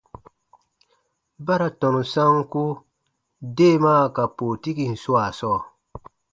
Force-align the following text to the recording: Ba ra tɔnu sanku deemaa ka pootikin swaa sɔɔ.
Ba 1.45 1.55
ra 1.59 1.67
tɔnu 1.79 2.01
sanku 2.13 2.63
deemaa 3.55 4.05
ka 4.15 4.23
pootikin 4.37 4.93
swaa 5.03 5.29
sɔɔ. 5.39 5.59